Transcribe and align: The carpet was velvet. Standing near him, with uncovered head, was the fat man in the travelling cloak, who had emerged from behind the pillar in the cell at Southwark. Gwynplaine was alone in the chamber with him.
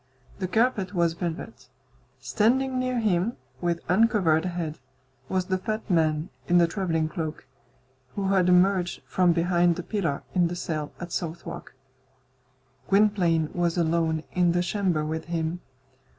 The 0.39 0.47
carpet 0.47 0.95
was 0.95 1.13
velvet. 1.13 1.69
Standing 2.19 2.79
near 2.79 2.97
him, 2.99 3.37
with 3.61 3.81
uncovered 3.87 4.45
head, 4.45 4.79
was 5.29 5.45
the 5.45 5.59
fat 5.59 5.87
man 5.91 6.29
in 6.47 6.57
the 6.57 6.65
travelling 6.65 7.07
cloak, 7.07 7.45
who 8.15 8.29
had 8.29 8.49
emerged 8.49 9.03
from 9.05 9.31
behind 9.31 9.75
the 9.75 9.83
pillar 9.83 10.23
in 10.33 10.47
the 10.47 10.55
cell 10.55 10.91
at 10.99 11.11
Southwark. 11.11 11.75
Gwynplaine 12.89 13.51
was 13.53 13.77
alone 13.77 14.23
in 14.31 14.53
the 14.53 14.63
chamber 14.63 15.05
with 15.05 15.25
him. 15.25 15.61